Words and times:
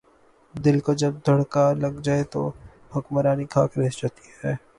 دل 0.55 0.79
کو 0.79 0.93
جب 0.93 1.13
دھڑکا 1.25 1.71
لگ 1.73 1.99
جائے 2.03 2.23
تو 2.33 2.41
حکمرانی 2.95 3.45
خاک 3.49 3.77
رہ 3.79 3.89
جاتی 3.97 4.29
ہے۔ 4.43 4.53